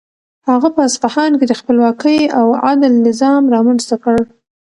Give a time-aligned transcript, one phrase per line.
[0.49, 4.15] هغه په اصفهان کې د خپلواکۍ او عدل نظام رامنځته کړ.